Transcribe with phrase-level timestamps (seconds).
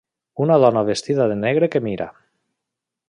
[0.45, 2.09] Una dona vestida de negre que mira